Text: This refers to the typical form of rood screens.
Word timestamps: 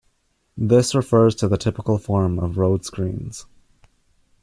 This 0.57 0.95
refers 0.95 1.35
to 1.35 1.47
the 1.47 1.59
typical 1.59 1.99
form 1.99 2.39
of 2.39 2.57
rood 2.57 2.83
screens. 2.83 3.45